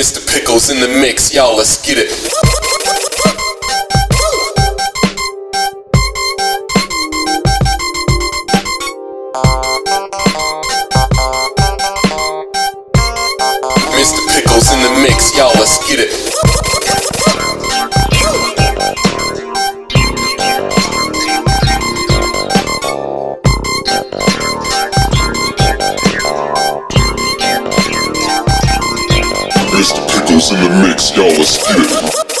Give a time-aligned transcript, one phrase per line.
[0.00, 0.26] Mr.
[0.32, 2.08] Pickles in the mix, y'all, let's get it.
[13.92, 14.26] Mr.
[14.34, 16.49] Pickles in the mix, y'all, let's get it.
[30.52, 32.39] In the mix, y'all, let's get it.